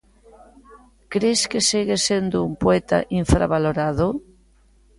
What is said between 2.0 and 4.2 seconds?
sendo un poeta infravalorado?